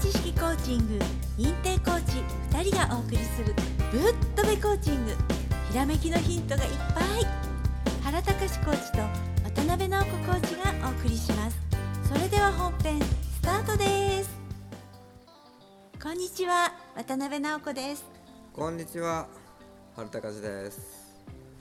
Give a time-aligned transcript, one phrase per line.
[0.00, 0.98] 知識コーチング
[1.38, 2.18] 認定コーチ
[2.56, 3.54] 2人がお送りする
[3.90, 5.12] ぶっとべコーチング。
[5.70, 7.26] ひらめきのヒントがいっぱい。
[8.02, 8.98] 原隆コーチと
[9.44, 11.58] 渡辺直子コーチがお送りします。
[12.08, 14.30] それでは本編スタートです。
[16.02, 18.04] こんにちは渡辺直子です。
[18.52, 19.26] こんにちは
[19.96, 21.14] 春高橋です。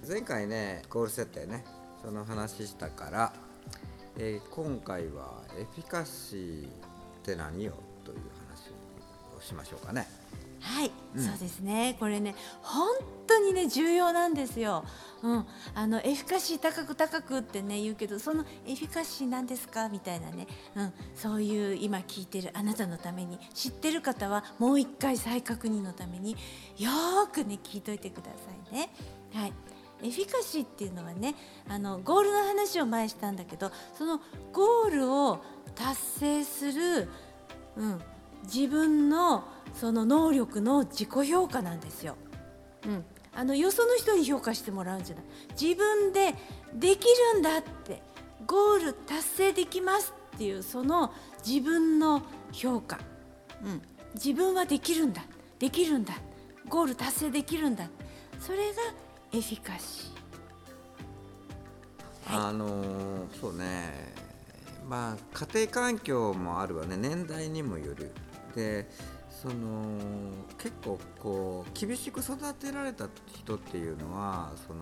[0.08, 1.64] 前回ねゴール設定ね
[2.04, 3.34] その話したから、
[4.18, 6.70] えー今回はエフィカシーっ
[7.24, 7.74] て何よ？
[8.04, 8.18] という
[8.48, 8.70] 話
[9.38, 10.08] をしましょうかね。
[10.60, 11.24] はい、うん。
[11.24, 11.98] そうですね。
[12.00, 12.88] これね本
[13.28, 14.86] 当にね重要なんですよ、
[15.22, 19.90] うん、あのエフィカシー高く高くってね言うけどそのエフィカシーなんですか？
[19.90, 26.32] みたいなね、うん、そういう今聞いてるあなたのために知ってる方はもう一回再確認のために
[26.78, 28.32] よーくね聞いといてくださ
[28.72, 28.90] いね。
[29.34, 29.54] はい。
[30.02, 31.34] エフィカシーっていうのはね
[31.70, 34.20] あのゴールの話を前にしたんだけどその
[34.52, 35.42] ゴールを
[35.76, 37.10] 達成する、
[37.76, 38.02] うん、
[38.44, 39.44] 自分の
[39.74, 42.16] その能力の自己評価なんですよ。
[42.86, 45.26] うん、あのよその人に評価してもらうんじゃない。
[45.60, 46.36] 自分で
[46.74, 48.02] できるんだって
[48.46, 51.14] ゴール達成できますっていうその
[51.46, 52.22] 自分の
[52.52, 53.00] 評価、
[53.64, 53.82] うん、
[54.16, 55.24] 自分はできるんだ。
[55.60, 56.14] できるんだ。
[56.68, 57.88] ゴール達成できるんだ。
[58.40, 58.82] それが
[59.32, 62.34] エフィカシー。
[62.34, 62.48] はい。
[62.50, 64.14] あのーそうね。
[64.88, 66.98] まあ家庭環境もあるわね。
[66.98, 68.12] 年代にもよる。
[68.56, 68.90] で
[69.30, 69.98] その
[70.58, 74.82] 結構こう厳しく育てられた人っていうのはその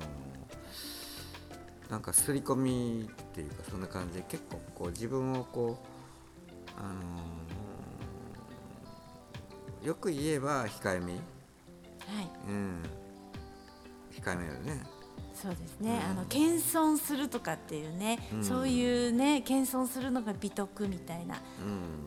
[1.89, 7.41] なんか刷り込みっていうかそんな感じで結構こう自分をこうあのー
[9.83, 11.13] よく言えば控えめ。
[11.13, 11.21] はい。
[12.47, 12.83] うん。
[14.11, 14.83] 控えめよね
[15.33, 16.11] そうですね、うん。
[16.11, 18.43] あの謙遜するとかっていうね、うん。
[18.43, 21.41] そういうね謙遜するのが美徳みたいな。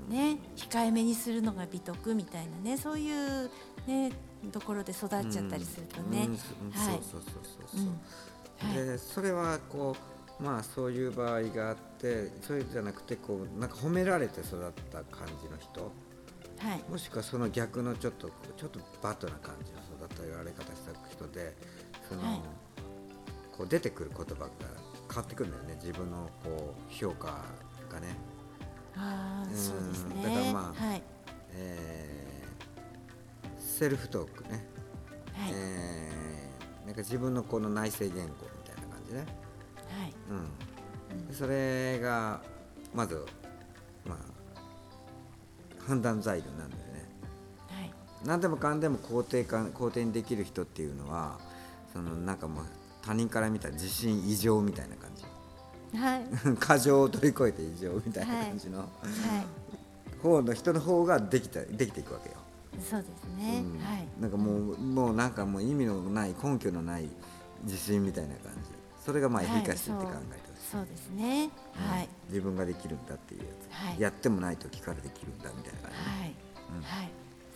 [0.08, 0.14] うん。
[0.14, 3.50] ね控えめにするのが美徳みたいなねそういう
[3.86, 4.12] ね
[4.52, 6.28] ところで育っちゃったりするとね、はい。
[6.28, 7.22] そうそうそう
[7.70, 9.96] そうそう、でそれはこ
[10.38, 15.92] うまあそういう場合があってそれじゃなくてこうなんか褒められて育った感じの人？
[16.58, 16.84] はい。
[16.90, 21.56] もしくはその逆のちょっとちょっとバトな感じの育った言われ方した人で
[22.08, 22.40] その、はい
[23.56, 24.48] こう出てくる言葉が
[25.08, 25.74] 変わってくるんだよね。
[25.80, 27.44] 自分のこう評価
[27.90, 28.16] がね、
[28.96, 29.56] うん。
[29.56, 30.22] そうですね。
[30.22, 31.02] だからまあはい。
[31.52, 32.24] えー
[33.58, 34.64] セルフトークね、
[35.32, 38.24] はい、えーなんか自分のこの内省言語み
[38.64, 39.24] たいな感じね、は
[40.06, 40.14] い。
[40.30, 42.40] うん、でそれが
[42.94, 43.26] まず、
[44.06, 47.08] まあ、判断材料なんだよね。
[47.68, 47.92] はい。
[48.24, 51.40] 何でもかんでも肯定か肯定にできる人っていうのは
[51.92, 52.64] そのなんかもう
[53.04, 55.98] 他人から見たら自信異常みたいな感じ。
[55.98, 56.56] はい。
[56.58, 58.88] 過剰を飛び越えて異常みたいな感じの、はい。
[60.22, 62.36] 方の人の方ができたできていくわけよ、
[62.80, 63.78] そうですね、うん。
[63.78, 64.08] はい。
[64.18, 67.08] なんかもうもうなんかもう意味のない根拠のない
[67.64, 68.70] 自信みたいな感じ。
[69.04, 71.50] それがまあエはいフィカシーって考えてほしい、そうですね。
[71.74, 72.08] はい。
[72.28, 74.00] 自分ができるんだっていうやつ、はい。
[74.00, 76.34] やってもない時からできるんだみたいな感じ、はい、
[76.70, 76.82] うん。
[76.82, 77.10] はい、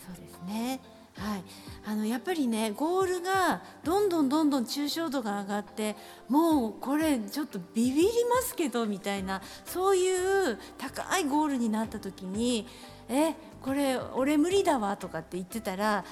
[0.06, 0.80] そうですね。
[1.18, 1.42] はい、
[1.84, 5.96] あのやっぱりねゴールがどんどんどんどん抽象度が上がって
[6.28, 12.66] もうこれちょっとビビりますけどみたいなそういう高いゴールになった時に
[13.08, 16.04] えこれ俺無理だわとかって言ってたら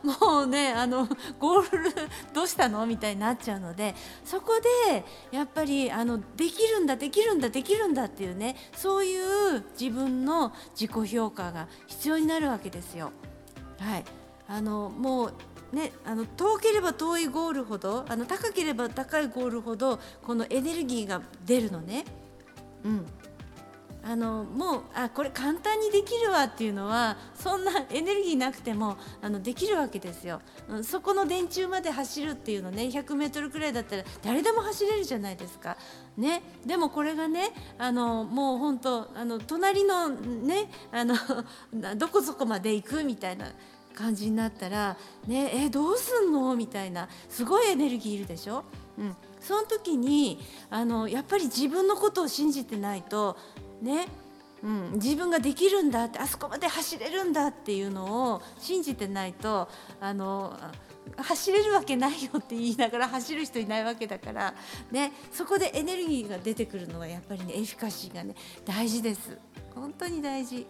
[0.02, 1.06] のもうねあの
[1.38, 1.90] ゴール
[2.32, 4.52] どうしたのみたいになっちゃうのでそこ
[4.88, 5.04] で
[5.36, 13.10] やっぱりあのできるんだできるんだできるんだっていうねそういう自分の自己評価が必要になるわけですよ。
[13.84, 14.04] はい、
[14.48, 15.34] あのもう
[15.72, 22.04] ね、あの遠ければ遠いゴールほどあの高ければ高いゴールほどこのエネルギーが出るのね。
[22.84, 23.06] うん、
[24.04, 35.76] あのもうあこれ簡単にできるわっていうのはそんなエネルギーなくてもあのできるわけですよ、うんそこの電柱まで走るっていうのね 100m くらいだったら誰でも走れるじゃないですか、
[36.16, 41.14] ね、でもこれがねあのもう本当あの隣のねあの
[41.96, 43.46] どこそこまで行くみたいな。
[43.94, 44.96] 感じになったら、
[45.26, 46.54] ね、えどうすんの？
[46.56, 48.64] みたいなすごいエネルギーいるでしょ、
[48.98, 53.36] うん、その時にあのやっぱり自分のことを信じてないと
[53.80, 54.06] ね
[54.62, 59.68] うん、自分ができるんだってあそこまで走れるんだっていうのを信じてないと
[60.00, 60.58] あの
[61.18, 64.54] 走れるわけないよって言いながら走る人いないわけだから、
[64.90, 69.36] ね、そこでエネルギーが出てくるのはやっぱりねエフィカシーがね大事です。
[69.74, 70.66] 本当に大事。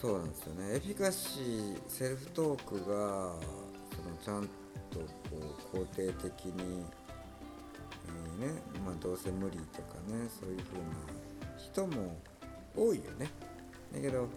[0.00, 0.74] そうなんですよね。
[0.76, 3.34] エフィカシーセルフトークが
[3.90, 4.48] そのちゃん
[4.90, 5.06] とこ
[5.72, 6.84] う肯定的に、
[8.40, 10.86] えーねまあ、どうせ無理とかねそういう風な
[11.58, 12.16] 人も
[12.76, 13.30] 多いよね。
[13.92, 14.28] だけどはい。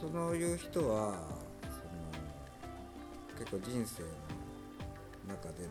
[0.00, 1.14] そういう人は
[1.62, 2.02] その
[3.38, 4.08] 結構人生の
[5.34, 5.70] 中での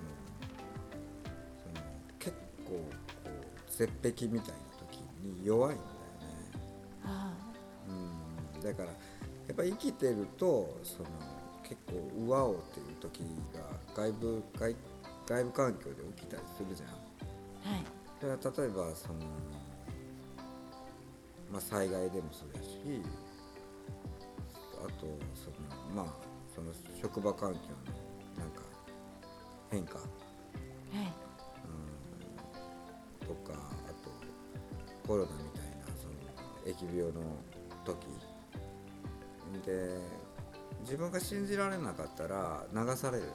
[1.61, 1.85] その
[2.17, 2.35] 結
[2.65, 2.79] 構こ
[3.25, 5.93] う絶壁みたいな時に弱いんだよね。
[7.05, 7.33] あ。
[7.89, 8.12] うん
[8.63, 8.95] だからや
[9.51, 11.09] っぱり生きてるとその
[11.63, 11.93] 結構
[12.25, 13.19] うわおっていう時
[13.53, 13.61] が
[13.95, 14.75] 外部外
[15.25, 16.89] 外部環境で起きたりするじゃん。
[16.89, 16.93] あ
[17.69, 17.83] はい。
[18.19, 19.19] それは例えばその、
[21.51, 23.01] まあ、災害でもそうやし
[24.79, 26.05] あとそのまあ
[26.53, 26.71] その
[27.01, 27.65] 職場環境の
[28.39, 28.61] なんか
[29.71, 30.07] 変化、はい。
[33.21, 36.13] うん、とかあとコロナみたいなその
[36.65, 37.21] 疫病の
[37.83, 38.07] 時
[39.61, 39.97] で
[40.81, 43.25] 自分が信じられなかったら流される。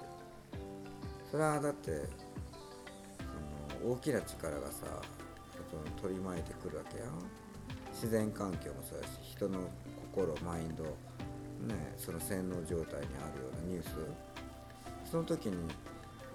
[1.31, 2.05] それはだって
[3.81, 4.87] その大きな力がさ
[5.71, 7.09] その取り巻いてくるわけやん。
[7.93, 9.61] 自然環境もそうやし人の
[10.15, 10.91] 心マインドね
[11.97, 13.91] その洗脳状態にあるようなニュース。
[15.11, 15.57] その時に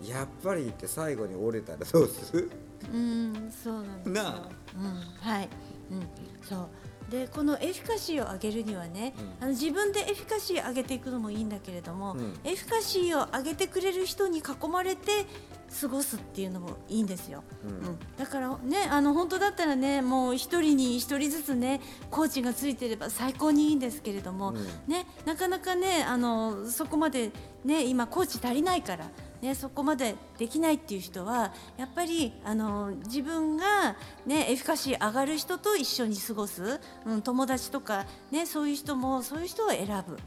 [0.01, 2.51] やっぱりって最後に折れたらどうする？
[2.93, 4.13] うんそうなんですよ。
[4.13, 4.49] なあ。
[4.75, 4.83] うん
[5.21, 5.49] はい。
[5.91, 6.07] うん
[6.41, 6.67] そう
[7.09, 9.43] でこのエフィカシーを上げるにはね、うん。
[9.43, 12.33] あの自分でエフィカシー上げていくのもいいんだけれども、うん。
[12.43, 15.11] エフィカシーを上げてくれる人に囲まれて
[15.81, 17.69] 過ごすっていうのもいいんですよ、うん。
[17.69, 17.99] うん。
[18.17, 24.55] だからねあの本当だったらねもう一人に一人ずつねコーチがついてれば最高にいいんですけれども、うん。
[24.87, 27.31] ね、なかなかねあのそこまで、
[27.65, 29.09] ね、今コーチ足りないから、
[29.43, 40.17] ね、そこまでできないっていう人はやっぱりあの自分が、ね、エフィカシー上がる人と一緒に過ごす、うん、友達とか、ね、そういう人もそういう人を選ぶ。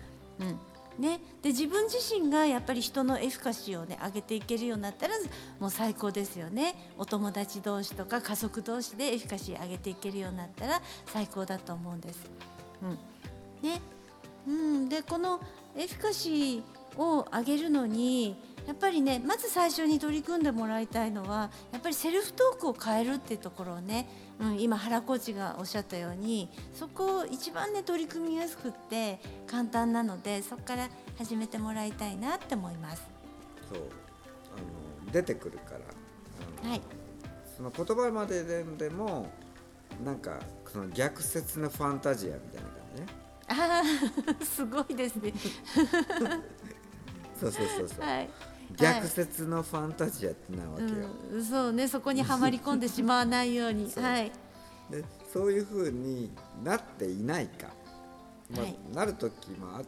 [0.40, 0.58] うん。
[0.98, 5.14] ね、で自分自身がやっぱり人のエフィカシーを、ね、上げていけるようになったら
[5.60, 6.74] もう最高ですよね。
[6.98, 12.30] お友達同士とか家族同士でエフィカシー上げていけるようになったら最高だと思うんです。
[12.82, 13.66] うん。
[13.66, 13.80] ね。
[14.46, 15.40] うん、でこの
[15.74, 16.62] エフィカシー
[16.98, 18.36] を上げるのに
[18.66, 24.08] やっぱりねまず最初に取り組んでもらいたいのはやっぱりセルフトークを変えるっていうところをね、
[24.40, 33.02] うん、今原コーチがおっしゃったようにそこを一番ね取り組みやすくって簡単なのでそこから始めてもらいたいなって思います。
[33.72, 33.78] そう。
[33.78, 35.74] あの出てくるか
[36.62, 36.68] ら。
[36.68, 36.80] はい、
[37.56, 39.30] その言葉までででも
[40.04, 42.66] なんかその逆説のファンタジアみたいな
[43.48, 45.32] あー すごいですね。
[47.38, 50.88] そうそうそうそう、はい逆説のファンタジアってなわけよ、
[51.32, 51.88] うん、そうね。
[51.88, 53.88] そこにはまり込んでしまわないように。
[53.92, 54.04] そう。
[54.04, 54.32] はい。
[54.90, 56.30] でそういうふうに
[56.64, 57.68] なっていないか、
[58.50, 58.78] まあはい。
[58.92, 59.82] なる時もあ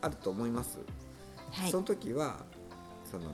[0.00, 0.78] あると思います、
[1.52, 1.70] はい。
[1.70, 2.44] その時は
[3.10, 3.30] その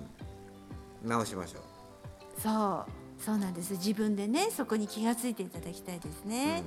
[1.04, 2.40] 直しましょう。
[2.40, 3.22] そう。
[3.22, 3.74] そうなんです。
[3.74, 6.62] 自分でねそこに気がついていただきたいですね、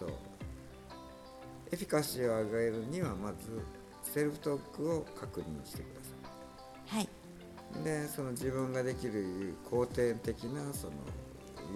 [0.00, 0.16] うん、そう。
[1.72, 3.62] エフィカシーを上げるにはまず
[4.02, 5.99] セルフトークを確認してくださ
[6.90, 7.04] はい。
[7.04, 10.92] いでその自分ができる肯定的なその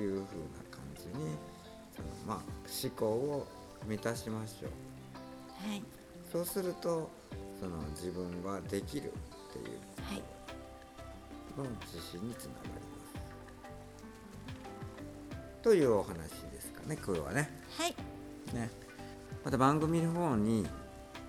[0.01, 0.25] いうふうな
[0.71, 1.37] 感じに
[1.95, 2.37] その、まあ、
[2.83, 3.47] 思考を
[3.87, 5.69] 満たしましょう。
[5.69, 5.83] はい。
[6.33, 7.11] そうすると
[7.61, 10.23] その自分はできるっていうはい。
[11.57, 12.95] の自信につながります。
[15.63, 16.13] というお話
[16.53, 17.51] ですかね今日はね。
[17.79, 17.95] はい。
[18.53, 18.69] ね。
[19.45, 20.67] また番組の方に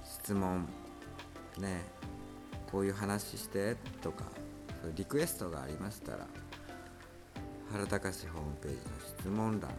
[0.04, 0.68] 質問
[1.60, 1.82] ね
[2.75, 4.25] こういう話してとか
[4.98, 6.27] リクエストがありましたら
[7.72, 8.84] 原隆ホームページの
[9.17, 9.72] 質問欄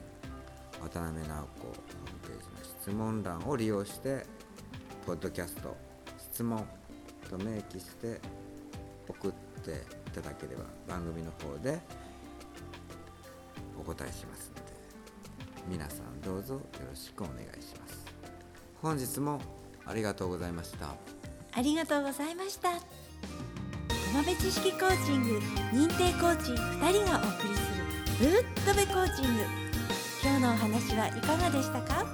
[0.81, 4.25] 渡辺直子ホームページの質問欄を利用して
[5.05, 5.77] ポッドキャスト
[6.33, 6.67] 質問
[7.29, 8.19] と明記して
[9.07, 11.79] 送っていただければ番組の方で
[13.79, 14.73] お答えしますので
[15.69, 18.07] 皆さんどうぞよろしくお願いします。
[18.81, 19.39] 本日も
[19.85, 21.16] ありがとうございました。
[21.57, 22.69] ありがとうございました。
[22.69, 25.41] 浜辺知識コーチング
[25.73, 29.43] 認定コーチ2人がお送りするぶっとべコーチング。
[30.23, 32.05] 今日のお話はいかがでしたか？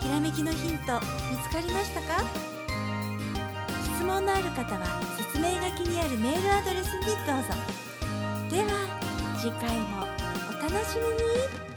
[0.00, 2.22] ひらめきのヒント見つかりましたか？
[3.96, 7.56] 質問のある方は説明書きにあるメールアドレスにどうぞ。
[8.50, 8.68] では
[9.40, 10.04] 次回も
[10.50, 11.08] お楽しみ
[11.64, 11.67] に。